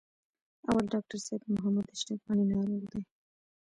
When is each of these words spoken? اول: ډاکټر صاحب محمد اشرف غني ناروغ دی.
اول: 0.67 0.85
ډاکټر 0.93 1.19
صاحب 1.27 1.41
محمد 1.53 1.85
اشرف 1.95 2.19
غني 2.27 2.45
ناروغ 2.53 2.83
دی. 2.91 3.01